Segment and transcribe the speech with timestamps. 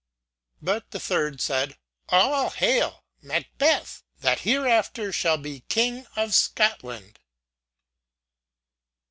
[0.63, 7.19] But the third said:—"All hail Makbeth, that hereafter shall be King of Scotland!"